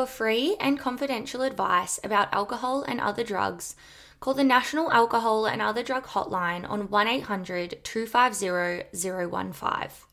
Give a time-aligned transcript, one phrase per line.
[0.00, 3.76] For free and confidential advice about alcohol and other drugs,
[4.18, 10.09] call the National Alcohol and Other Drug Hotline on 1 800 250 015.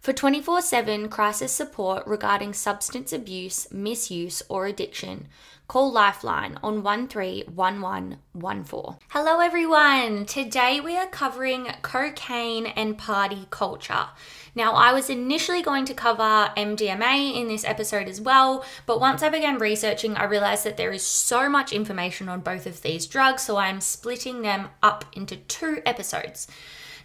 [0.00, 5.26] For 24 7 crisis support regarding substance abuse, misuse, or addiction,
[5.66, 8.96] call Lifeline on 131114.
[9.08, 10.24] Hello, everyone!
[10.24, 14.06] Today we are covering cocaine and party culture.
[14.54, 19.24] Now, I was initially going to cover MDMA in this episode as well, but once
[19.24, 23.06] I began researching, I realized that there is so much information on both of these
[23.06, 26.46] drugs, so I'm splitting them up into two episodes.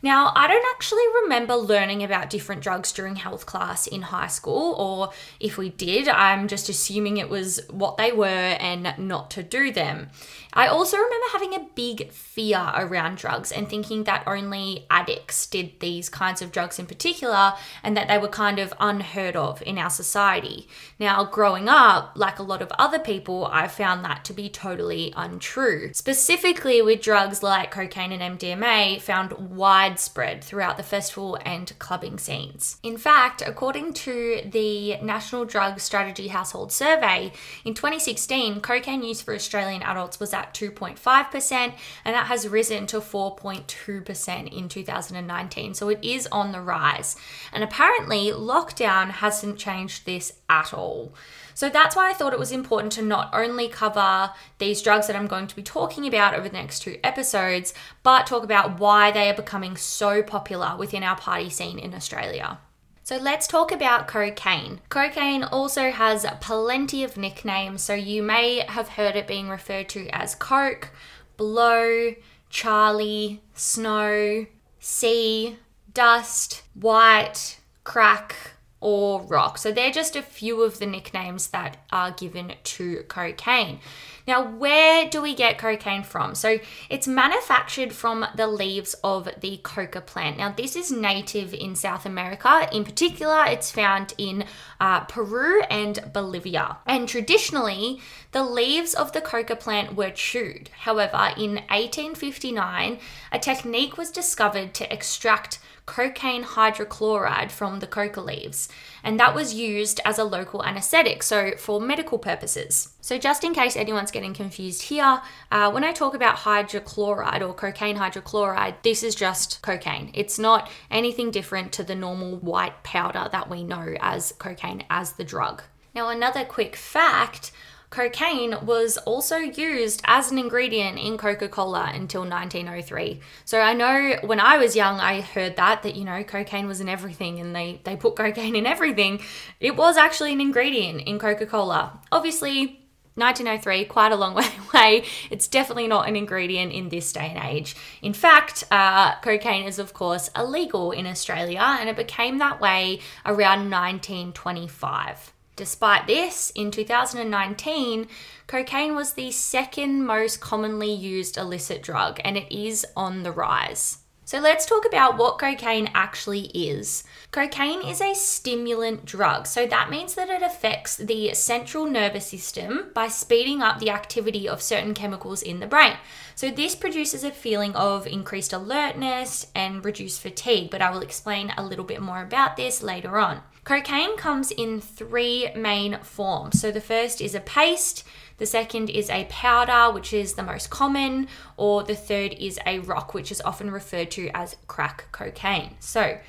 [0.04, 4.73] Now, I don't actually remember learning about different drugs during health class in high school,
[4.73, 9.44] or if we did, I'm just assuming it was what they were and not to
[9.44, 10.10] do them.
[10.54, 15.80] I also remember having a big fear around drugs and thinking that only addicts did
[15.80, 19.78] these kinds of drugs in particular and that they were kind of unheard of in
[19.78, 20.68] our society.
[21.00, 25.12] Now, growing up, like a lot of other people, I found that to be totally
[25.16, 25.92] untrue.
[25.94, 32.78] Specifically with drugs like cocaine and MDMA, found widespread throughout the festival and clubbing scenes.
[32.84, 37.32] In fact, according to the National Drug Strategy Household Survey,
[37.66, 41.73] in 2016, cocaine use for Australian adults was at at 2.5%,
[42.05, 45.73] and that has risen to 4.2% in 2019.
[45.73, 47.16] So it is on the rise.
[47.52, 51.14] And apparently, lockdown hasn't changed this at all.
[51.55, 55.15] So that's why I thought it was important to not only cover these drugs that
[55.15, 59.11] I'm going to be talking about over the next two episodes, but talk about why
[59.11, 62.58] they are becoming so popular within our party scene in Australia.
[63.05, 64.80] So let's talk about cocaine.
[64.87, 70.08] Cocaine also has plenty of nicknames, so you may have heard it being referred to
[70.15, 70.89] as Coke,
[71.36, 72.15] Blow,
[72.49, 74.45] Charlie, Snow,
[74.80, 75.58] Sea,
[75.93, 78.36] Dust, White, Crack,
[78.80, 79.58] or Rock.
[79.58, 83.80] So they're just a few of the nicknames that are given to cocaine.
[84.28, 86.36] Now, where do we get cocaine from?
[86.36, 90.38] So, it's manufactured from the leaves of the coca plant.
[90.38, 92.67] Now, this is native in South America.
[92.72, 94.45] In particular, it's found in
[94.80, 96.78] uh, Peru and Bolivia.
[96.86, 98.00] And traditionally,
[98.32, 100.70] the leaves of the coca plant were chewed.
[100.80, 103.00] However, in 1859,
[103.32, 108.70] a technique was discovered to extract cocaine hydrochloride from the coca leaves,
[109.04, 112.94] and that was used as a local anesthetic, so for medical purposes.
[113.02, 115.21] So, just in case anyone's getting confused here,
[115.52, 120.11] uh, when I talk about hydrochloride or cocaine hydrochloride, this is just cocaine.
[120.14, 125.14] It's not anything different to the normal white powder that we know as cocaine as
[125.14, 125.64] the drug.
[125.94, 127.52] Now, another quick fact
[127.93, 133.19] cocaine was also used as an ingredient in Coca-Cola until 1903.
[133.45, 136.81] So I know when I was young I heard that that you know cocaine was
[136.81, 139.21] in everything and they they put cocaine in everything.
[139.59, 142.01] It was actually an ingredient in Coca-Cola.
[142.12, 142.80] Obviously
[143.15, 145.03] 1903, quite a long way away.
[145.30, 147.75] It's definitely not an ingredient in this day and age.
[148.01, 153.01] In fact, uh, cocaine is, of course, illegal in Australia and it became that way
[153.24, 155.32] around 1925.
[155.56, 158.07] Despite this, in 2019,
[158.47, 164.00] cocaine was the second most commonly used illicit drug and it is on the rise.
[164.25, 167.03] So let's talk about what cocaine actually is.
[167.31, 172.91] Cocaine is a stimulant drug, so that means that it affects the central nervous system
[172.95, 175.97] by speeding up the activity of certain chemicals in the brain.
[176.35, 181.53] So this produces a feeling of increased alertness and reduced fatigue, but I will explain
[181.57, 183.41] a little bit more about this later on.
[183.63, 186.60] Cocaine comes in three main forms.
[186.60, 188.04] So the first is a paste,
[188.38, 192.80] the second is a powder, which is the most common, or the third is a
[192.80, 195.75] rock, which is often referred to as crack cocaine.
[195.80, 196.19] So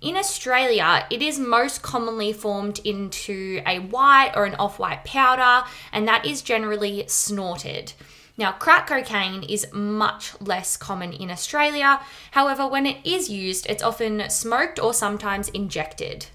[0.00, 5.68] in Australia, it is most commonly formed into a white or an off white powder,
[5.92, 7.92] and that is generally snorted.
[8.36, 12.00] Now, crack cocaine is much less common in Australia.
[12.32, 16.26] However, when it is used, it's often smoked or sometimes injected.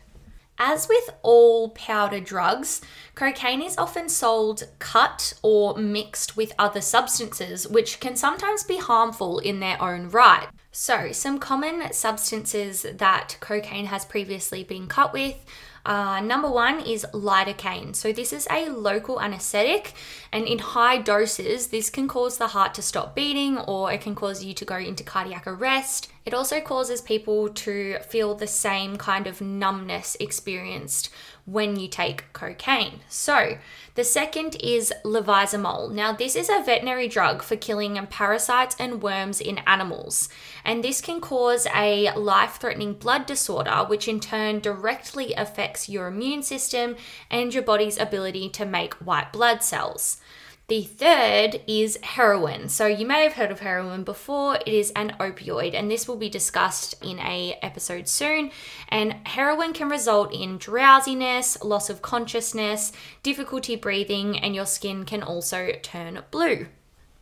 [0.58, 2.82] As with all powder drugs,
[3.14, 9.40] cocaine is often sold cut or mixed with other substances, which can sometimes be harmful
[9.40, 10.48] in their own right.
[10.78, 15.38] So, some common substances that cocaine has previously been cut with
[15.86, 17.96] uh, number one is lidocaine.
[17.96, 19.94] So, this is a local anesthetic,
[20.34, 24.16] and in high doses, this can cause the heart to stop beating or it can
[24.16, 26.10] cause you to go into cardiac arrest.
[26.26, 31.10] It also causes people to feel the same kind of numbness experienced
[31.46, 33.02] when you take cocaine.
[33.08, 33.58] So,
[33.94, 35.92] the second is levamisole.
[35.92, 40.28] Now, this is a veterinary drug for killing parasites and worms in animals,
[40.64, 46.08] and this can cause a life threatening blood disorder, which in turn directly affects your
[46.08, 46.96] immune system
[47.30, 50.18] and your body's ability to make white blood cells.
[50.68, 52.70] The third is heroin.
[52.70, 54.56] So you may have heard of heroin before.
[54.56, 58.50] It is an opioid and this will be discussed in a episode soon.
[58.90, 62.92] And heroin can result in drowsiness, loss of consciousness,
[63.22, 66.66] difficulty breathing and your skin can also turn blue.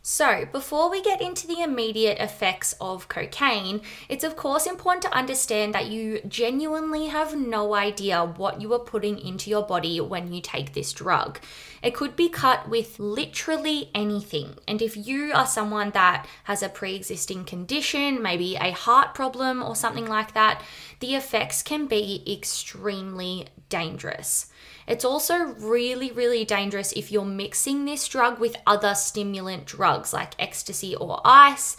[0.06, 5.16] So, before we get into the immediate effects of cocaine, it's of course important to
[5.16, 10.30] understand that you genuinely have no idea what you are putting into your body when
[10.30, 11.40] you take this drug.
[11.82, 14.56] It could be cut with literally anything.
[14.68, 19.62] And if you are someone that has a pre existing condition, maybe a heart problem
[19.62, 20.60] or something like that,
[21.00, 24.50] the effects can be extremely dangerous.
[24.86, 30.34] It's also really, really dangerous if you're mixing this drug with other stimulant drugs like
[30.38, 31.76] ecstasy or ice.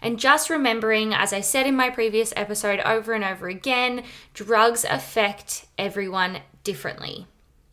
[0.00, 4.84] And just remembering, as I said in my previous episode over and over again, drugs
[4.84, 7.26] affect everyone differently.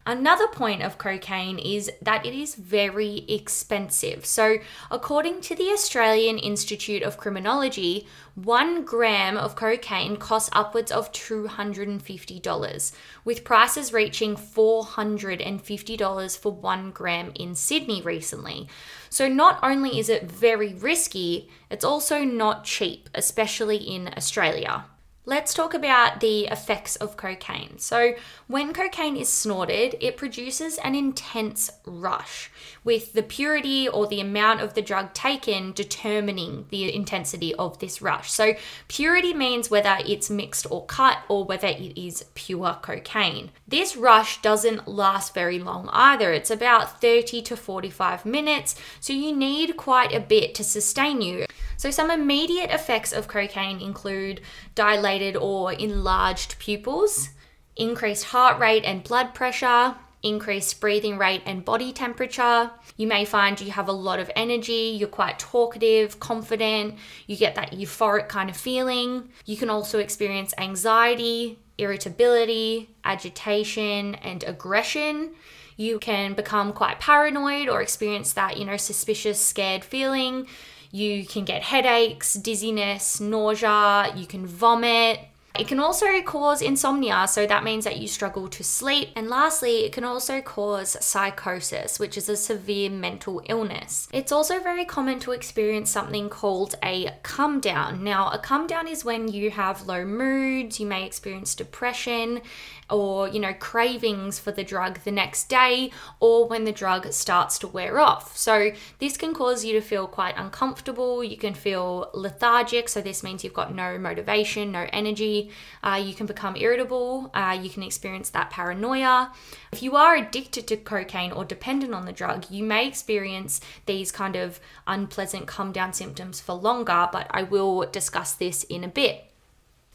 [0.08, 4.24] Another point of cocaine is that it is very expensive.
[4.24, 4.58] So,
[4.92, 8.06] according to the Australian Institute of Criminology,
[8.36, 12.92] one gram of cocaine costs upwards of $250,
[13.24, 18.68] with prices reaching $450 for one gram in Sydney recently.
[19.10, 24.86] So, not only is it very risky, it's also not cheap, especially in Australia.
[25.28, 27.80] Let's talk about the effects of cocaine.
[27.80, 28.14] So,
[28.46, 32.52] when cocaine is snorted, it produces an intense rush,
[32.84, 38.04] with the purity or the amount of the drug taken determining the intensity of this
[38.04, 38.32] rush.
[38.32, 38.54] So,
[38.88, 43.50] purity means whether it's mixed or cut or whether it is pure cocaine.
[43.68, 49.36] This rush doesn't last very long either, it's about 30 to 45 minutes, so you
[49.36, 51.48] need quite a bit to sustain you.
[51.78, 54.42] So, some immediate effects of cocaine include
[54.76, 57.30] dilated or enlarged pupils,
[57.76, 59.96] increased heart rate and blood pressure,
[60.26, 62.72] increased breathing rate and body temperature.
[62.98, 66.96] You may find you have a lot of energy, you're quite talkative, confident,
[67.28, 69.30] you get that euphoric kind of feeling.
[69.46, 75.32] You can also experience anxiety, irritability, agitation, and aggression.
[75.78, 80.48] You can become quite paranoid or experience that, you know, suspicious, scared feeling.
[80.96, 85.20] You can get headaches, dizziness, nausea, you can vomit,
[85.60, 89.10] it can also cause insomnia, so that means that you struggle to sleep.
[89.16, 94.08] And lastly, it can also cause psychosis, which is a severe mental illness.
[94.12, 98.04] It's also very common to experience something called a come down.
[98.04, 102.42] Now, a come down is when you have low moods, you may experience depression,
[102.90, 107.58] or you know cravings for the drug the next day or when the drug starts
[107.58, 112.10] to wear off so this can cause you to feel quite uncomfortable you can feel
[112.14, 115.45] lethargic so this means you've got no motivation no energy
[115.84, 119.32] uh, you can become irritable uh, you can experience that paranoia.
[119.72, 124.12] If you are addicted to cocaine or dependent on the drug you may experience these
[124.12, 128.88] kind of unpleasant come down symptoms for longer but i will discuss this in a
[128.88, 129.26] bit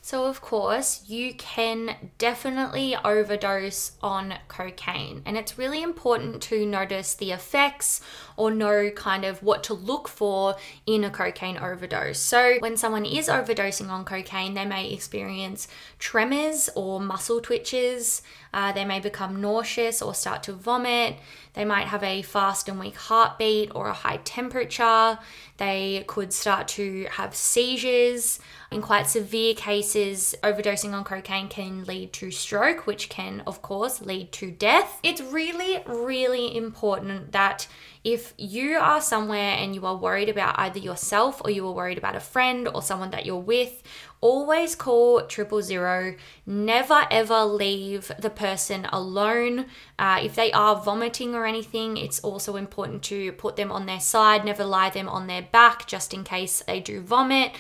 [0.03, 7.15] so, of course, you can definitely overdose on cocaine, and it's really important to notice
[7.15, 8.01] the effects
[8.39, 12.19] or know kind of what to look for in a cocaine overdose.
[12.19, 18.73] So, when someone is overdosing on cocaine, they may experience tremors or muscle twitches, uh,
[18.73, 21.17] they may become nauseous or start to vomit.
[21.55, 25.19] They might have a fast and weak heartbeat or a high temperature.
[25.57, 28.41] They could start to have seizures.
[28.71, 34.01] In quite severe cases, overdosing on cocaine can lead to stroke, which can, of course,
[34.01, 35.01] lead to death.
[35.03, 37.67] It's really, really important that
[38.03, 41.99] if you are somewhere and you are worried about either yourself or you are worried
[41.99, 43.83] about a friend or someone that you're with
[44.21, 46.15] always call triple zero.
[46.47, 49.67] Never ever leave the person alone.
[49.99, 54.01] Uh, if they are vomiting or anything, it's also important to put them on their
[54.01, 57.53] side, never lie them on their back just in case they do vomit,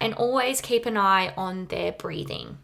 [0.00, 2.58] and always keep an eye on their breathing.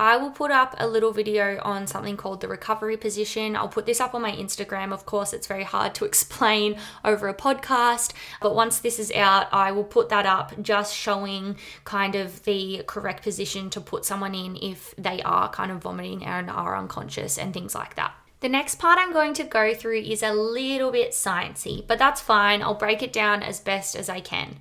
[0.00, 3.54] I will put up a little video on something called the recovery position.
[3.54, 4.94] I'll put this up on my Instagram.
[4.94, 9.52] Of course, it's very hard to explain over a podcast, but once this is out,
[9.52, 14.34] I will put that up just showing kind of the correct position to put someone
[14.34, 18.14] in if they are kind of vomiting and are unconscious and things like that.
[18.40, 22.22] The next part I'm going to go through is a little bit sciencey, but that's
[22.22, 22.62] fine.
[22.62, 24.60] I'll break it down as best as I can.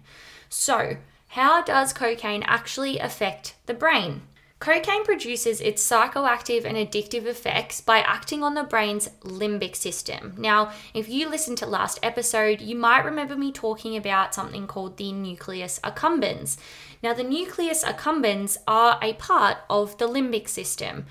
[0.50, 0.98] So,
[1.30, 4.24] how does cocaine actually affect the brain?
[4.60, 10.34] Cocaine produces its psychoactive and addictive effects by acting on the brain's limbic system.
[10.38, 14.98] Now, if you listened to last episode, you might remember me talking about something called
[14.98, 16.58] the nucleus accumbens.
[17.02, 21.06] Now, the nucleus accumbens are a part of the limbic system.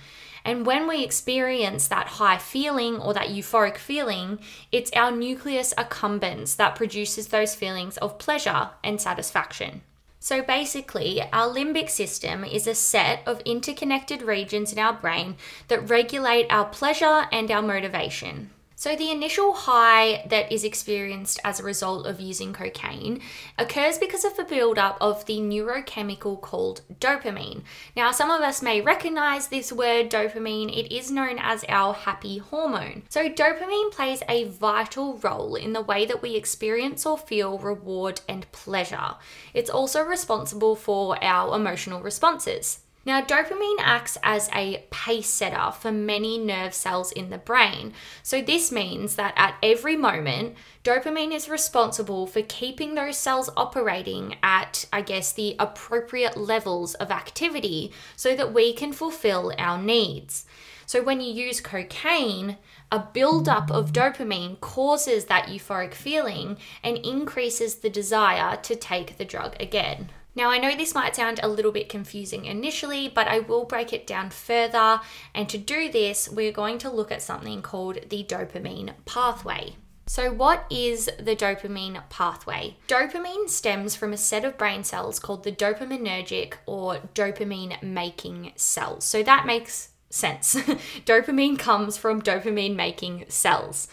[0.45, 4.41] And when we experience that high feeling or that euphoric feeling,
[4.71, 9.81] it's our nucleus accumbens that produces those feelings of pleasure and satisfaction.
[10.21, 15.37] So basically, our limbic system is a set of interconnected regions in our brain
[15.69, 18.51] that regulate our pleasure and our motivation.
[18.79, 23.21] So, the initial high that is experienced as a result of using cocaine
[23.59, 27.63] occurs because of the buildup of the neurochemical called dopamine.
[27.97, 32.39] Now, some of us may recognize this word dopamine, it is known as our happy
[32.39, 33.03] hormone.
[33.09, 38.21] So, dopamine plays a vital role in the way that we experience or feel reward
[38.29, 39.17] and pleasure.
[39.55, 42.79] It's also responsible for our emotional responses.
[43.09, 47.95] Now, dopamine acts as a pace setter for many nerve cells in the brain.
[48.23, 54.37] So, this means that at every moment, dopamine is responsible for keeping those cells operating
[54.43, 60.45] at, I guess, the appropriate levels of activity so that we can fulfill our needs.
[60.85, 62.59] So, when you use cocaine,
[62.93, 69.25] a buildup of dopamine causes that euphoric feeling and increases the desire to take the
[69.25, 70.11] drug again.
[70.35, 73.93] Now, I know this might sound a little bit confusing initially, but I will break
[73.93, 75.01] it down further.
[75.35, 79.75] And to do this, we're going to look at something called the dopamine pathway.
[80.07, 82.77] So, what is the dopamine pathway?
[82.89, 89.05] Dopamine stems from a set of brain cells called the dopaminergic or dopamine making cells.
[89.05, 90.55] So, that makes sense.
[91.05, 93.87] dopamine comes from dopamine making cells.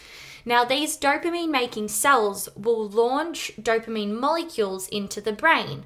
[0.46, 5.84] Now, these dopamine making cells will launch dopamine molecules into the brain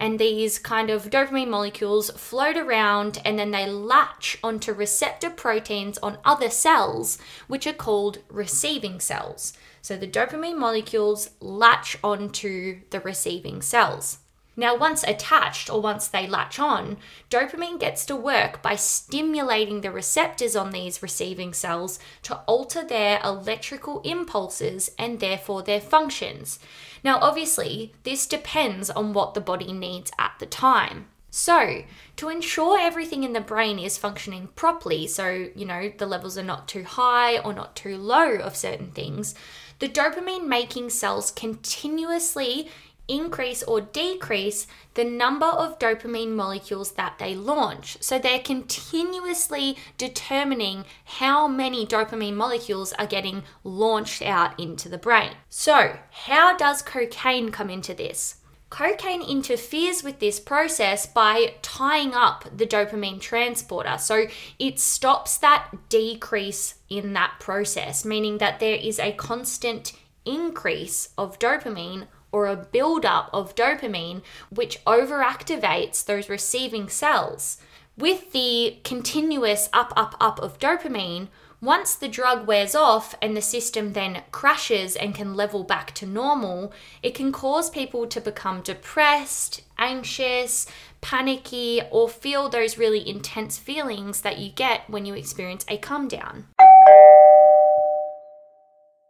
[0.00, 5.98] and these kind of dopamine molecules float around and then they latch onto receptor proteins
[5.98, 9.52] on other cells, which are called receiving cells.
[9.82, 14.18] So the dopamine molecules latch onto the receiving cells.
[14.56, 16.98] Now, once attached or once they latch on,
[17.30, 23.20] dopamine gets to work by stimulating the receptors on these receiving cells to alter their
[23.24, 26.58] electrical impulses and therefore their functions.
[27.02, 31.06] Now, obviously, this depends on what the body needs at the time.
[31.30, 31.84] So,
[32.16, 36.42] to ensure everything in the brain is functioning properly, so, you know, the levels are
[36.42, 39.36] not too high or not too low of certain things,
[39.78, 42.68] the dopamine making cells continuously
[43.10, 47.98] increase or decrease the number of dopamine molecules that they launch.
[48.00, 55.32] So they're continuously determining how many dopamine molecules are getting launched out into the brain.
[55.48, 58.36] So, how does cocaine come into this?
[58.70, 63.98] Cocaine interferes with this process by tying up the dopamine transporter.
[63.98, 64.26] So
[64.60, 69.92] it stops that decrease in that process, meaning that there is a constant
[70.24, 77.58] increase of dopamine or a buildup of dopamine, which overactivates those receiving cells.
[77.96, 81.28] With the continuous up, up, up of dopamine,
[81.62, 86.06] once the drug wears off and the system then crashes and can level back to
[86.06, 86.72] normal,
[87.02, 90.66] it can cause people to become depressed, anxious,
[91.02, 96.08] panicky, or feel those really intense feelings that you get when you experience a come
[96.08, 96.46] down.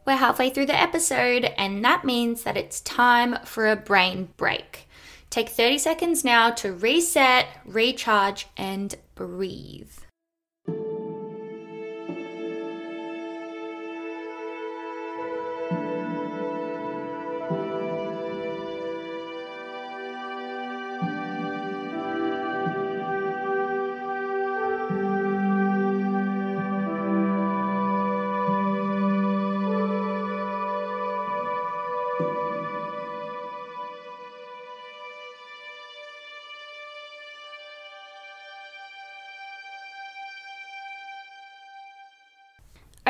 [0.07, 4.89] We're halfway through the episode, and that means that it's time for a brain break.
[5.29, 9.93] Take 30 seconds now to reset, recharge, and breathe.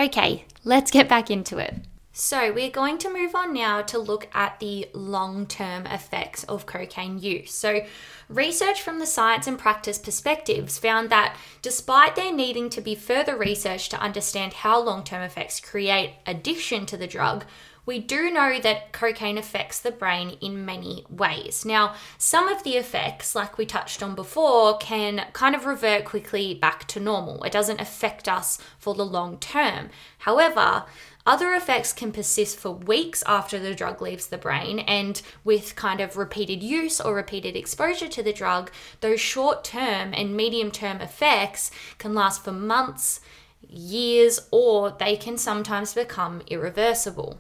[0.00, 1.75] Okay, let's get back into it.
[2.11, 6.64] So, we're going to move on now to look at the long term effects of
[6.64, 7.52] cocaine use.
[7.52, 7.85] So,
[8.26, 13.37] research from the science and practice perspectives found that despite there needing to be further
[13.37, 17.45] research to understand how long term effects create addiction to the drug,
[17.87, 21.64] we do know that cocaine affects the brain in many ways.
[21.64, 26.54] Now, some of the effects, like we touched on before, can kind of revert quickly
[26.54, 27.42] back to normal.
[27.42, 29.90] It doesn't affect us for the long term.
[30.18, 30.84] However,
[31.26, 36.00] other effects can persist for weeks after the drug leaves the brain, and with kind
[36.00, 38.70] of repeated use or repeated exposure to the drug,
[39.00, 43.20] those short term and medium term effects can last for months,
[43.68, 47.38] years, or they can sometimes become irreversible.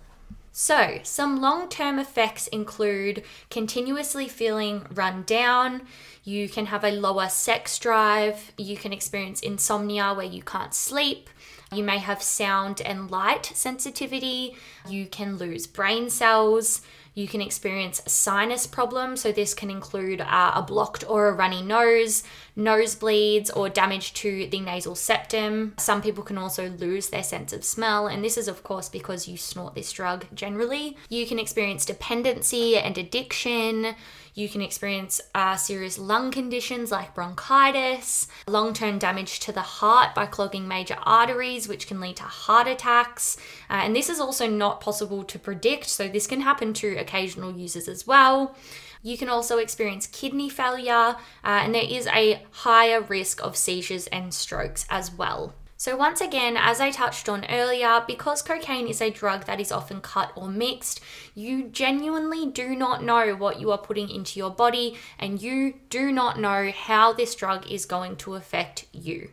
[0.52, 5.82] So, some long term effects include continuously feeling run down.
[6.24, 8.52] You can have a lower sex drive.
[8.58, 11.30] You can experience insomnia where you can't sleep.
[11.72, 14.56] You may have sound and light sensitivity.
[14.88, 16.82] You can lose brain cells.
[17.20, 21.60] You can experience sinus problems, so this can include uh, a blocked or a runny
[21.60, 22.22] nose,
[22.56, 25.74] nosebleeds, or damage to the nasal septum.
[25.76, 29.28] Some people can also lose their sense of smell, and this is, of course, because
[29.28, 30.96] you snort this drug generally.
[31.10, 33.94] You can experience dependency and addiction.
[34.34, 40.14] You can experience uh, serious lung conditions like bronchitis, long term damage to the heart
[40.14, 43.36] by clogging major arteries, which can lead to heart attacks.
[43.68, 47.52] Uh, and this is also not possible to predict, so this can happen to occasional
[47.52, 48.54] users as well.
[49.02, 54.06] You can also experience kidney failure, uh, and there is a higher risk of seizures
[54.08, 55.54] and strokes as well.
[55.80, 59.72] So, once again, as I touched on earlier, because cocaine is a drug that is
[59.72, 61.00] often cut or mixed,
[61.34, 66.12] you genuinely do not know what you are putting into your body, and you do
[66.12, 69.30] not know how this drug is going to affect you.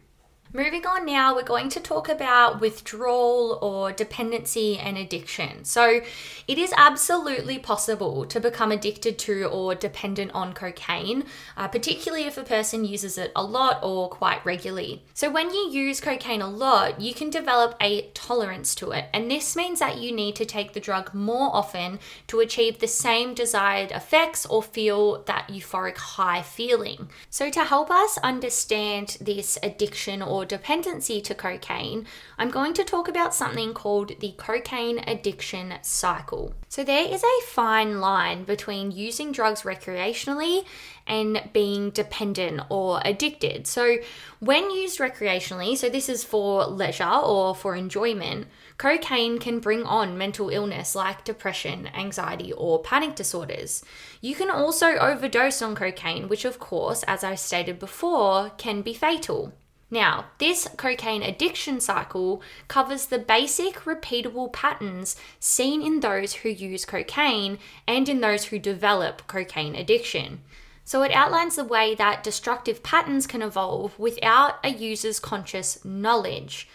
[0.58, 5.64] Moving on now, we're going to talk about withdrawal or dependency and addiction.
[5.66, 6.02] So,
[6.48, 11.26] it is absolutely possible to become addicted to or dependent on cocaine,
[11.58, 15.04] uh, particularly if a person uses it a lot or quite regularly.
[15.14, 19.30] So, when you use cocaine a lot, you can develop a tolerance to it, and
[19.30, 23.36] this means that you need to take the drug more often to achieve the same
[23.36, 27.10] desired effects or feel that euphoric high feeling.
[27.30, 32.06] So, to help us understand this addiction or or dependency to cocaine,
[32.38, 36.54] I'm going to talk about something called the cocaine addiction cycle.
[36.70, 40.66] So, there is a fine line between using drugs recreationally
[41.08, 43.68] and being dependent or addicted.
[43.68, 43.98] So,
[44.40, 50.18] when used recreationally, so this is for leisure or for enjoyment, cocaine can bring on
[50.18, 53.84] mental illness like depression, anxiety, or panic disorders.
[54.22, 58.94] You can also overdose on cocaine, which, of course, as I stated before, can be
[58.94, 59.54] fatal.
[59.90, 66.84] Now, this cocaine addiction cycle covers the basic repeatable patterns seen in those who use
[66.84, 70.42] cocaine and in those who develop cocaine addiction.
[70.84, 76.68] So, it outlines the way that destructive patterns can evolve without a user's conscious knowledge.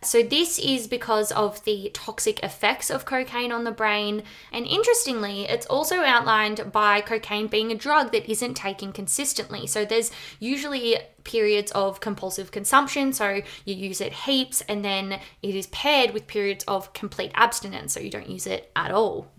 [0.00, 4.22] So, this is because of the toxic effects of cocaine on the brain.
[4.52, 9.66] And interestingly, it's also outlined by cocaine being a drug that isn't taken consistently.
[9.66, 13.12] So, there's usually periods of compulsive consumption.
[13.12, 17.92] So, you use it heaps, and then it is paired with periods of complete abstinence.
[17.92, 19.32] So, you don't use it at all.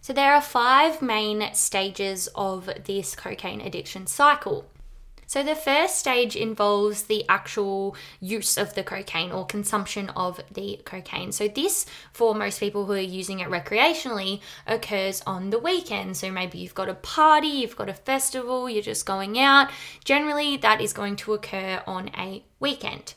[0.00, 4.70] So, there are five main stages of this cocaine addiction cycle.
[5.26, 10.80] So, the first stage involves the actual use of the cocaine or consumption of the
[10.84, 11.32] cocaine.
[11.32, 16.16] So, this for most people who are using it recreationally occurs on the weekend.
[16.16, 19.70] So, maybe you've got a party, you've got a festival, you're just going out.
[20.04, 23.14] Generally, that is going to occur on a weekend.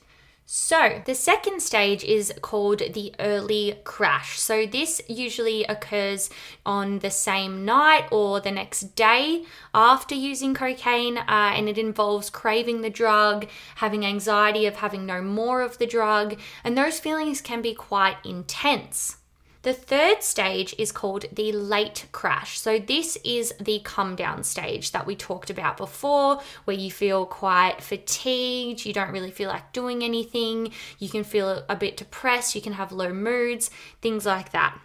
[0.50, 4.40] So, the second stage is called the early crash.
[4.40, 6.30] So, this usually occurs
[6.66, 12.30] on the same night or the next day after using cocaine, uh, and it involves
[12.30, 17.42] craving the drug, having anxiety of having no more of the drug, and those feelings
[17.42, 19.17] can be quite intense.
[19.68, 22.58] The third stage is called the late crash.
[22.58, 27.26] So, this is the come down stage that we talked about before, where you feel
[27.26, 32.56] quite fatigued, you don't really feel like doing anything, you can feel a bit depressed,
[32.56, 33.70] you can have low moods,
[34.02, 34.80] things like that.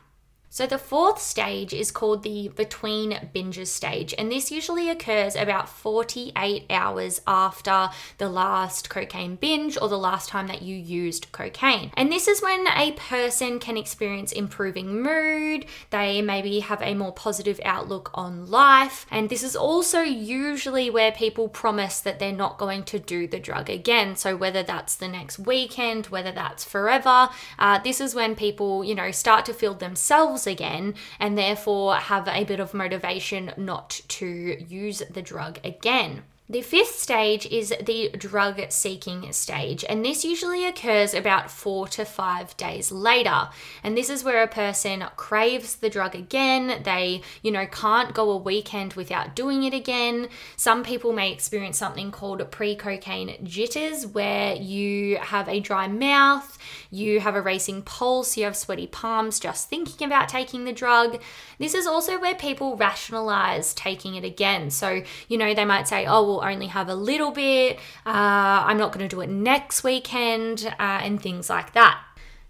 [0.55, 5.67] So, the fourth stage is called the between binges stage, and this usually occurs about
[5.67, 7.89] 48 hours after
[8.19, 11.91] the last cocaine binge or the last time that you used cocaine.
[11.95, 17.15] And this is when a person can experience improving mood, they maybe have a more
[17.15, 22.59] positive outlook on life, and this is also usually where people promise that they're not
[22.59, 24.17] going to do the drug again.
[24.17, 28.95] So, whether that's the next weekend, whether that's forever, uh, this is when people, you
[28.95, 34.27] know, start to feel themselves again and therefore have a bit of motivation not to
[34.27, 36.23] use the drug again.
[36.53, 42.05] The fifth stage is the drug seeking stage, and this usually occurs about four to
[42.05, 43.49] five days later.
[43.83, 46.83] And this is where a person craves the drug again.
[46.83, 50.29] They, you know, can't go a weekend without doing it again.
[50.55, 56.59] Some people may experience something called pre cocaine jitters, where you have a dry mouth,
[56.91, 61.19] you have a racing pulse, you have sweaty palms just thinking about taking the drug.
[61.59, 64.69] This is also where people rationalize taking it again.
[64.69, 67.77] So, you know, they might say, oh, well, only have a little bit,
[68.07, 72.03] uh, I'm not going to do it next weekend, uh, and things like that.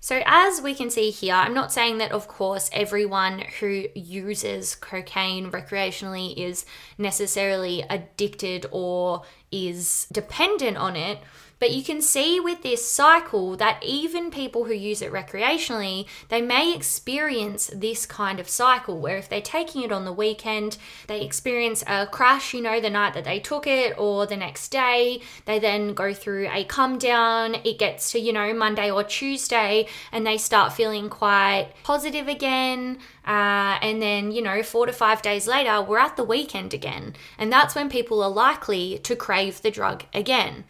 [0.04, 4.74] So, as we can see here, I'm not saying that, of course, everyone who uses
[4.74, 6.66] cocaine recreationally is
[6.98, 11.20] necessarily addicted or is dependent on it.
[11.62, 16.42] But you can see with this cycle that even people who use it recreationally, they
[16.42, 21.20] may experience this kind of cycle where if they're taking it on the weekend, they
[21.20, 25.22] experience a crash, you know, the night that they took it or the next day.
[25.44, 27.54] They then go through a come down.
[27.64, 32.98] It gets to, you know, Monday or Tuesday and they start feeling quite positive again.
[33.24, 37.14] Uh, and then, you know, four to five days later, we're at the weekend again.
[37.38, 40.64] And that's when people are likely to crave the drug again.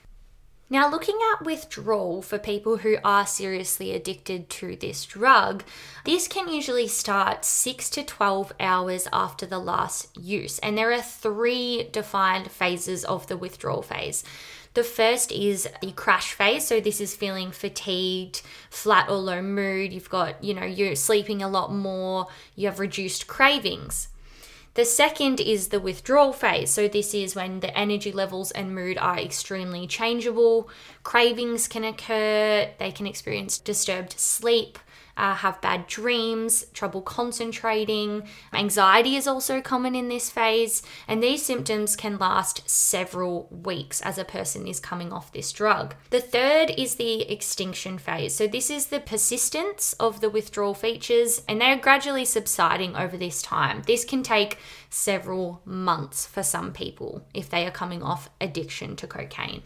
[0.73, 5.65] Now, looking at withdrawal for people who are seriously addicted to this drug,
[6.07, 10.59] this can usually start 6 to 12 hours after the last use.
[10.61, 14.25] And there are three defined phases of the withdrawal phase.
[14.73, 16.69] The first is the crash phase.
[16.69, 19.93] So this is feeling fatigued, flat or low mood.
[19.93, 24.09] You've got, you know, you're sleeping a lot more, you have reduced cravings.
[24.75, 26.71] The second is the withdrawal phase.
[26.71, 30.71] So, this is when the energy levels and mood are extremely changeable.
[31.03, 34.79] Cravings can occur, they can experience disturbed sleep,
[35.16, 38.22] uh, have bad dreams, trouble concentrating.
[38.53, 44.18] Anxiety is also common in this phase, and these symptoms can last several weeks as
[44.18, 45.94] a person is coming off this drug.
[46.11, 48.35] The third is the extinction phase.
[48.35, 53.42] So, this is the persistence of the withdrawal features, and they're gradually subsiding over this
[53.42, 53.83] time.
[53.87, 54.59] This can take
[54.90, 59.62] several months for some people if they are coming off addiction to cocaine.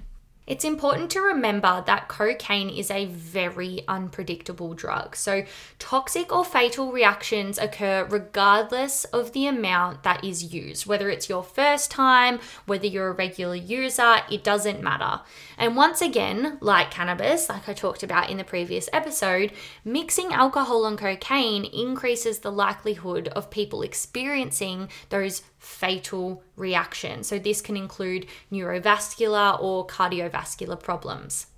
[0.47, 5.17] It's important to remember that cocaine is a very unpredictable drug.
[5.17, 5.45] So,
[5.81, 10.87] toxic or fatal reactions occur regardless of the amount that is used.
[10.87, 15.23] Whether it's your first time, whether you're a regular user, it doesn't matter.
[15.59, 19.53] And once again, like cannabis, like I talked about in the previous episode,
[19.85, 27.23] mixing alcohol and cocaine increases the likelihood of people experiencing those fatal reaction.
[27.25, 31.49] So, this can include neurovascular or cardiovascular problems.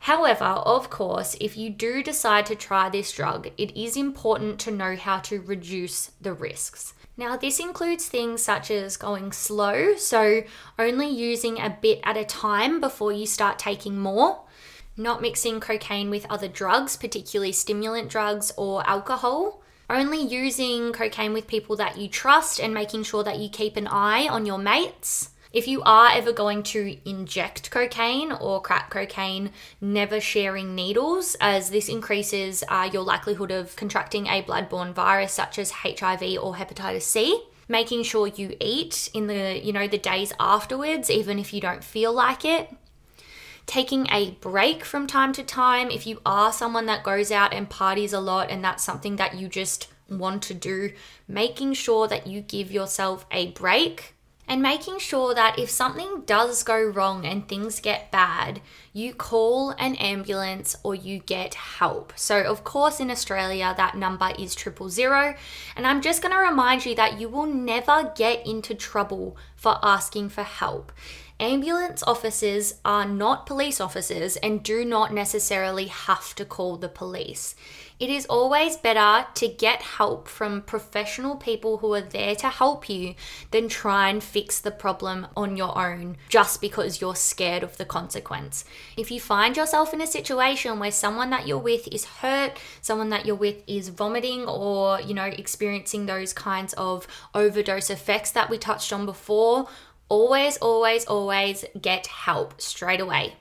[0.00, 4.72] However, of course, if you do decide to try this drug, it is important to
[4.72, 6.94] know how to reduce the risks.
[7.16, 10.42] Now, this includes things such as going slow, so
[10.76, 14.40] only using a bit at a time before you start taking more,
[14.96, 19.61] not mixing cocaine with other drugs, particularly stimulant drugs or alcohol,
[19.92, 23.86] only using cocaine with people that you trust and making sure that you keep an
[23.86, 25.30] eye on your mates.
[25.52, 29.50] If you are ever going to inject cocaine or crack cocaine,
[29.82, 35.58] never sharing needles, as this increases uh, your likelihood of contracting a bloodborne virus such
[35.58, 37.42] as HIV or hepatitis C.
[37.68, 41.84] Making sure you eat in the you know the days afterwards, even if you don't
[41.84, 42.70] feel like it
[43.66, 45.90] taking a break from time to time.
[45.90, 49.34] If you are someone that goes out and parties a lot and that's something that
[49.34, 50.92] you just want to do,
[51.26, 54.14] making sure that you give yourself a break
[54.48, 58.60] and making sure that if something does go wrong and things get bad,
[58.92, 62.12] you call an ambulance or you get help.
[62.16, 65.34] So, of course, in Australia, that number is triple zero.
[65.76, 69.78] And I'm just going to remind you that you will never get into trouble for
[69.82, 70.92] asking for help.
[71.42, 77.56] Ambulance officers are not police officers and do not necessarily have to call the police.
[77.98, 82.88] It is always better to get help from professional people who are there to help
[82.88, 83.14] you
[83.50, 87.84] than try and fix the problem on your own just because you're scared of the
[87.84, 88.64] consequence.
[88.96, 93.10] If you find yourself in a situation where someone that you're with is hurt, someone
[93.10, 98.48] that you're with is vomiting or, you know, experiencing those kinds of overdose effects that
[98.48, 99.68] we touched on before,
[100.08, 103.36] always, always, always get help straight away.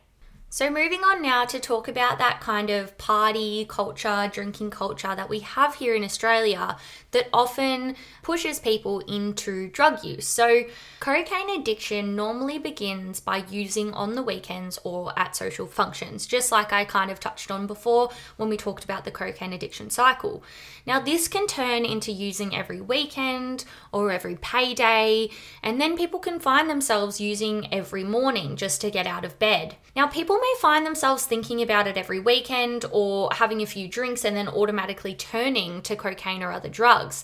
[0.54, 5.30] So, moving on now to talk about that kind of party culture, drinking culture that
[5.30, 6.76] we have here in Australia
[7.12, 10.28] that often pushes people into drug use.
[10.28, 10.64] So,
[11.00, 16.74] cocaine addiction normally begins by using on the weekends or at social functions, just like
[16.74, 20.44] I kind of touched on before when we talked about the cocaine addiction cycle.
[20.86, 25.30] Now, this can turn into using every weekend or every payday,
[25.64, 29.78] and then people can find themselves using every morning just to get out of bed.
[29.96, 34.26] Now, people may find themselves thinking about it every weekend or having a few drinks
[34.26, 37.24] and then automatically turning to cocaine or other drugs.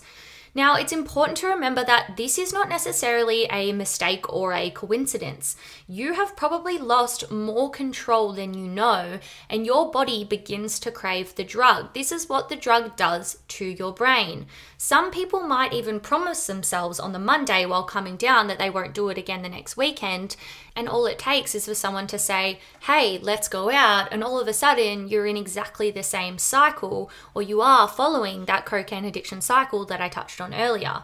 [0.54, 5.56] Now, it's important to remember that this is not necessarily a mistake or a coincidence.
[5.86, 11.34] You have probably lost more control than you know, and your body begins to crave
[11.34, 11.94] the drug.
[11.94, 14.46] This is what the drug does to your brain.
[14.76, 18.94] Some people might even promise themselves on the Monday while coming down that they won't
[18.94, 20.36] do it again the next weekend,
[20.74, 24.38] and all it takes is for someone to say, hey, let's go out, and all
[24.40, 29.04] of a sudden you're in exactly the same cycle, or you are following that cocaine
[29.04, 31.02] addiction cycle that I touched on earlier.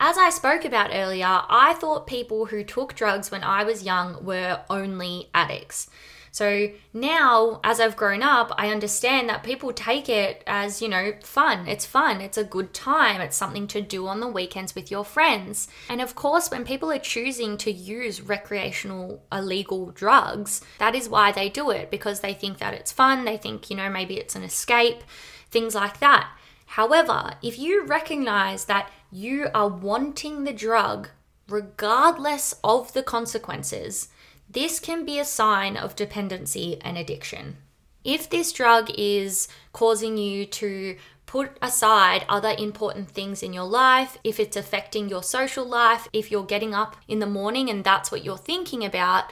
[0.00, 4.24] As I spoke about earlier, I thought people who took drugs when I was young
[4.24, 5.88] were only addicts.
[6.32, 11.12] So now, as I've grown up, I understand that people take it as, you know,
[11.22, 11.68] fun.
[11.68, 12.22] It's fun.
[12.22, 13.20] It's a good time.
[13.20, 15.68] It's something to do on the weekends with your friends.
[15.90, 21.32] And of course, when people are choosing to use recreational illegal drugs, that is why
[21.32, 23.26] they do it because they think that it's fun.
[23.26, 25.04] They think, you know, maybe it's an escape,
[25.50, 26.30] things like that.
[26.72, 31.10] However, if you recognize that you are wanting the drug
[31.46, 34.08] regardless of the consequences,
[34.48, 37.58] this can be a sign of dependency and addiction.
[38.04, 44.16] If this drug is causing you to put aside other important things in your life,
[44.24, 48.10] if it's affecting your social life, if you're getting up in the morning and that's
[48.10, 49.24] what you're thinking about,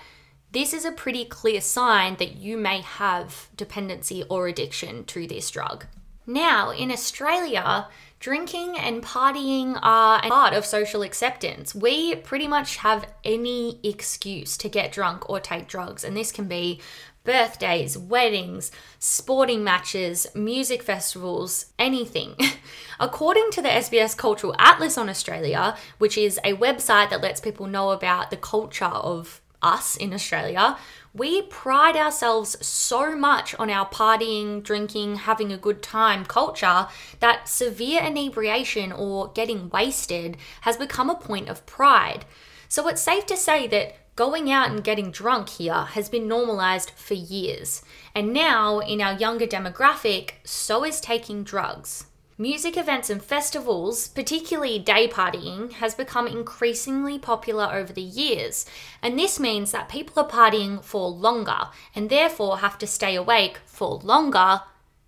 [0.51, 5.51] this is a pretty clear sign that you may have dependency or addiction to this
[5.51, 5.87] drug.
[6.31, 7.89] Now, in Australia,
[8.21, 11.75] drinking and partying are a part of social acceptance.
[11.75, 16.47] We pretty much have any excuse to get drunk or take drugs, and this can
[16.47, 16.81] be
[17.25, 22.37] birthdays, weddings, sporting matches, music festivals, anything.
[23.01, 27.67] According to the SBS Cultural Atlas on Australia, which is a website that lets people
[27.67, 30.79] know about the culture of us in Australia,
[31.13, 36.87] we pride ourselves so much on our partying, drinking, having a good time culture
[37.19, 42.25] that severe inebriation or getting wasted has become a point of pride.
[42.69, 46.91] So it's safe to say that going out and getting drunk here has been normalized
[46.91, 47.83] for years.
[48.15, 52.05] And now, in our younger demographic, so is taking drugs.
[52.41, 58.65] Music events and festivals, particularly day partying, has become increasingly popular over the years,
[59.03, 63.59] and this means that people are partying for longer and therefore have to stay awake
[63.67, 64.63] for longer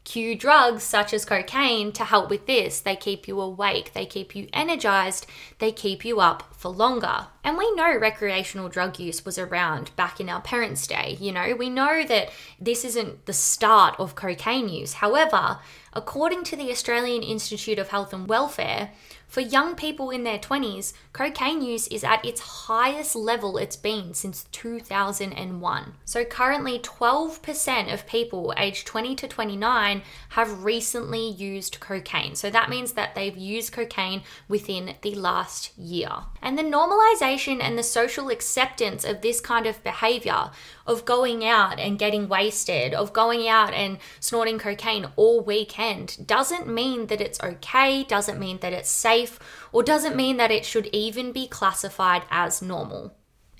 [0.05, 2.81] Cue drugs such as cocaine to help with this.
[2.81, 5.27] They keep you awake, they keep you energized,
[5.61, 7.29] they keep you up for longer.
[7.45, 11.17] And we know recreational drug use was around back in our parents' day.
[11.21, 14.95] You know, we know that this isn't the start of cocaine use.
[14.95, 15.61] However,
[15.93, 18.91] according to the Australian Institute of Health and Welfare,
[19.33, 24.13] for young people in their 20s, cocaine use is at its highest level it's been
[24.13, 25.95] since 2001.
[26.05, 32.35] So currently 12% of people aged 20 to 29 have recently used cocaine.
[32.35, 36.11] So that means that they've used cocaine within the last year.
[36.43, 40.51] And the normalization and the social acceptance of this kind of behavior
[40.87, 46.67] of going out and getting wasted, of going out and snorting cocaine all weekend doesn't
[46.67, 49.39] mean that it's okay, doesn't mean that it's safe
[49.73, 53.15] or doesn't mean that it should even be classified as normal.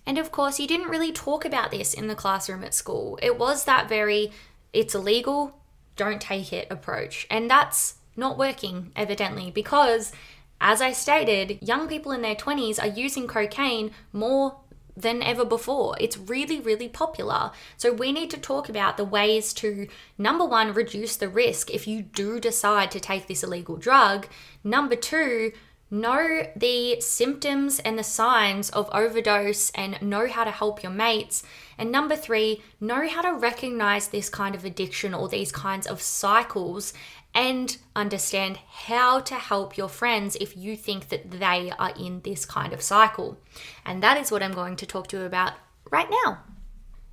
[0.07, 3.19] And of course, you didn't really talk about this in the classroom at school.
[3.23, 4.33] It was that very,
[4.73, 5.61] it's illegal,
[5.97, 7.27] don't take it approach.
[7.31, 10.13] And that's not working, evidently, because
[10.61, 14.57] as I stated, young people in their 20s are using cocaine more
[14.97, 15.97] than ever before.
[16.01, 17.51] It's really, really popular.
[17.77, 21.87] So, we need to talk about the ways to number one, reduce the risk if
[21.87, 24.27] you do decide to take this illegal drug.
[24.65, 25.53] Number two,
[25.95, 31.43] Know the symptoms and the signs of overdose and know how to help your mates.
[31.77, 36.01] And number three, know how to recognize this kind of addiction or these kinds of
[36.01, 36.95] cycles
[37.35, 42.45] and understand how to help your friends if you think that they are in this
[42.45, 43.39] kind of cycle.
[43.85, 45.55] And that is what I'm going to talk to you about
[45.91, 46.41] right now.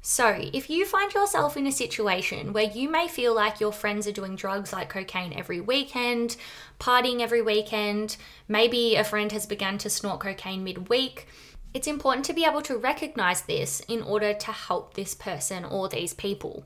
[0.01, 4.07] So, if you find yourself in a situation where you may feel like your friends
[4.07, 6.37] are doing drugs like cocaine every weekend,
[6.79, 8.15] partying every weekend,
[8.47, 11.27] maybe a friend has begun to snort cocaine midweek,
[11.73, 15.89] it's important to be able to recognize this in order to help this person or
[15.89, 16.65] these people.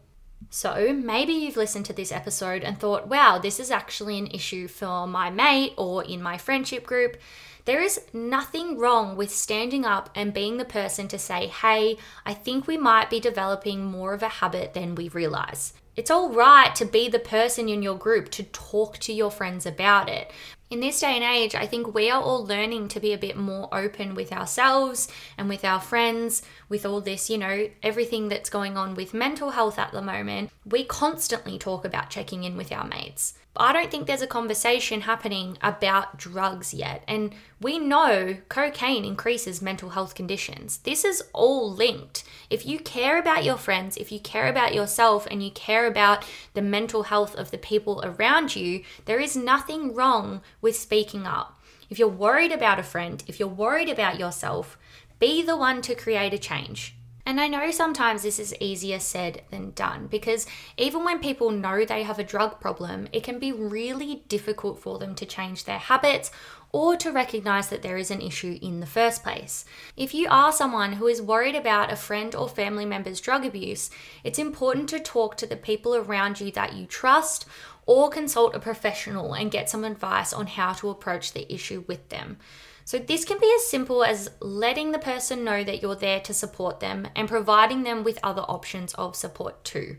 [0.55, 4.67] So maybe you've listened to this episode and thought, wow, this is actually an issue
[4.67, 7.17] for my mate or in my friendship group.
[7.65, 12.35] There is nothing wrong with standing up and being the person to say, hey, I
[12.35, 15.73] think we might be developing more of a habit than we realize.
[15.95, 19.67] It's all right to be the person in your group to talk to your friends
[19.67, 20.31] about it.
[20.71, 23.37] In this day and age, I think we are all learning to be a bit
[23.37, 28.49] more open with ourselves and with our friends, with all this, you know, everything that's
[28.49, 30.49] going on with mental health at the moment.
[30.65, 33.35] We constantly talk about checking in with our mates.
[33.55, 37.03] I don't think there's a conversation happening about drugs yet.
[37.07, 40.77] And we know cocaine increases mental health conditions.
[40.77, 42.23] This is all linked.
[42.49, 46.25] If you care about your friends, if you care about yourself, and you care about
[46.53, 51.59] the mental health of the people around you, there is nothing wrong with speaking up.
[51.89, 54.77] If you're worried about a friend, if you're worried about yourself,
[55.19, 56.95] be the one to create a change.
[57.25, 60.45] And I know sometimes this is easier said than done because
[60.77, 64.99] even when people know they have a drug problem, it can be really difficult for
[64.99, 66.31] them to change their habits
[66.73, 69.63] or to recognize that there is an issue in the first place.
[69.95, 73.91] If you are someone who is worried about a friend or family member's drug abuse,
[74.23, 77.45] it's important to talk to the people around you that you trust
[77.85, 82.09] or consult a professional and get some advice on how to approach the issue with
[82.09, 82.37] them.
[82.85, 86.33] So, this can be as simple as letting the person know that you're there to
[86.33, 89.97] support them and providing them with other options of support too.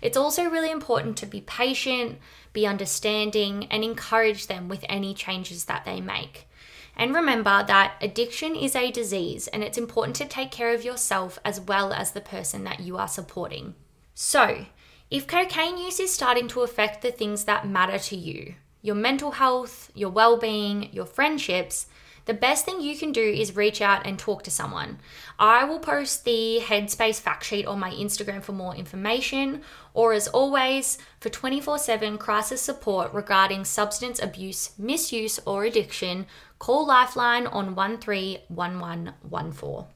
[0.00, 2.18] It's also really important to be patient,
[2.52, 6.48] be understanding, and encourage them with any changes that they make.
[6.96, 11.38] And remember that addiction is a disease and it's important to take care of yourself
[11.44, 13.74] as well as the person that you are supporting.
[14.14, 14.66] So,
[15.10, 19.32] if cocaine use is starting to affect the things that matter to you, your mental
[19.32, 21.86] health, your well being, your friendships,
[22.28, 24.98] the best thing you can do is reach out and talk to someone.
[25.38, 29.62] I will post the Headspace fact sheet on my Instagram for more information,
[29.94, 36.26] or as always, for 24 7 crisis support regarding substance abuse, misuse, or addiction,
[36.58, 39.86] call Lifeline on 131114.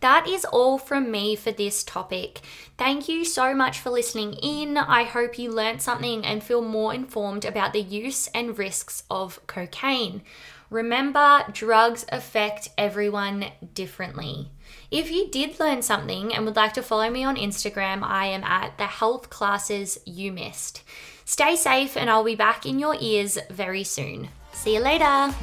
[0.00, 2.42] That is all from me for this topic.
[2.76, 4.76] Thank you so much for listening in.
[4.76, 9.40] I hope you learned something and feel more informed about the use and risks of
[9.46, 10.20] cocaine.
[10.70, 14.50] Remember, drugs affect everyone differently.
[14.90, 18.44] If you did learn something and would like to follow me on Instagram, I am
[18.44, 20.82] at the health classes you missed.
[21.24, 24.28] Stay safe, and I'll be back in your ears very soon.
[24.52, 25.34] See you later.